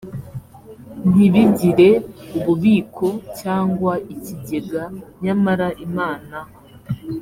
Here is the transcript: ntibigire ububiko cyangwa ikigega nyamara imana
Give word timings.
ntibigire 1.09 1.89
ububiko 2.37 3.07
cyangwa 3.39 3.93
ikigega 4.13 4.83
nyamara 5.23 5.67
imana 5.85 6.37